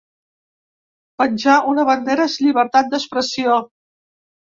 Penjar 1.21 1.57
una 1.73 1.85
bandera 1.89 2.25
és 2.31 2.37
llibertat 2.45 2.89
d'expressió! 2.95 3.59